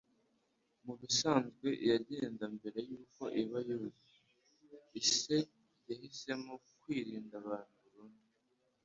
[0.85, 5.37] Mubisanzwe, yagenda mbere yuko iba yuzuye; ise
[5.89, 8.25] yahisemo kwirinda abantu burundu.